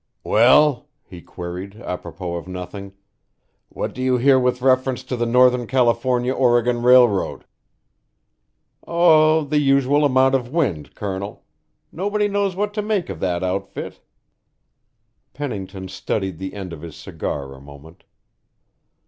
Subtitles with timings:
[0.23, 2.93] "Well," he queried, apropos of nothing,
[3.69, 7.45] "what do you hear with reference to the Northern California Gregon Railroad?"
[8.87, 11.45] "Oh, the usual amount of wind, Colonel.
[11.91, 14.01] Nobody knows what to make of that outfit."
[15.33, 18.03] Pennington studied the end of his cigar a moment.